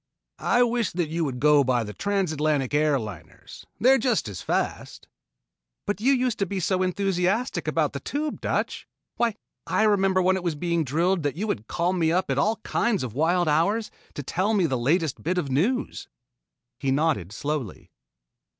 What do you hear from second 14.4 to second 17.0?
me the latest bits of news." He